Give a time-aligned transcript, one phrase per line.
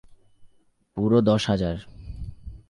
[0.97, 1.75] পুরো দশ হাজার।